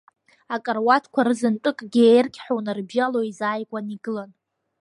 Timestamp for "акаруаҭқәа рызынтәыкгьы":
0.55-2.03